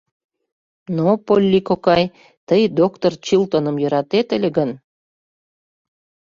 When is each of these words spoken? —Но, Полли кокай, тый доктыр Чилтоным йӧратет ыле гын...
—Но, 0.95 1.07
Полли 1.25 1.59
кокай, 1.67 2.03
тый 2.47 2.61
доктыр 2.79 3.11
Чилтоным 3.25 3.75
йӧратет 3.81 4.27
ыле 4.35 4.49
гын... 4.57 4.71